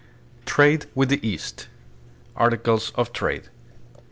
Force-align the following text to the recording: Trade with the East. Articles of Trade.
Trade 0.47 0.87
with 0.95 1.09
the 1.09 1.19
East. 1.23 1.67
Articles 2.35 2.91
of 2.95 3.13
Trade. 3.13 3.49